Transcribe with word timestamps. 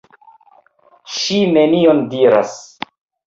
Ŝi 1.17 1.37
nenion 1.57 2.01
diras. 2.15 2.57